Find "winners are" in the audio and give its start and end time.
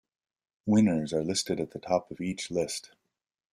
0.65-1.23